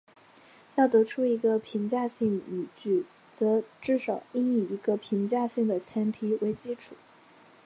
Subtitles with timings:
[0.77, 6.95] 要得出一个评价性语句则至少应以一个评价性的前提为基础。